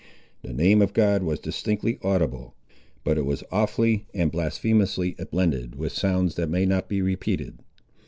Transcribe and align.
The 0.41 0.51
name 0.51 0.81
of 0.81 0.93
God 0.93 1.21
was 1.21 1.39
distinctly 1.39 1.99
audible, 2.01 2.55
but 3.03 3.19
it 3.19 3.25
was 3.27 3.43
awfully 3.51 4.07
and 4.15 4.31
blasphemously 4.31 5.15
blended 5.29 5.75
with 5.75 5.91
sounds 5.91 6.33
that 6.37 6.49
may 6.49 6.65
not 6.65 6.89
be 6.89 7.03
repeated. 7.03 7.59